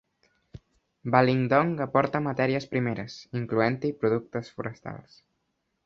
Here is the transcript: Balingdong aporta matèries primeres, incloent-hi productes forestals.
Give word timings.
Balingdong 1.15 1.69
aporta 1.87 2.23
matèries 2.29 2.67
primeres, 2.73 3.21
incloent-hi 3.43 3.93
productes 4.03 4.55
forestals. 4.57 5.25